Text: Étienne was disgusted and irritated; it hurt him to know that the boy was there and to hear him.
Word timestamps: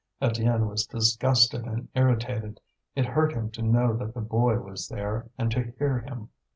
Étienne 0.19 0.67
was 0.67 0.87
disgusted 0.87 1.63
and 1.67 1.87
irritated; 1.93 2.59
it 2.95 3.05
hurt 3.05 3.33
him 3.33 3.51
to 3.51 3.61
know 3.61 3.95
that 3.95 4.15
the 4.15 4.19
boy 4.19 4.57
was 4.57 4.87
there 4.87 5.29
and 5.37 5.51
to 5.51 5.71
hear 5.77 5.99
him. 5.99 6.29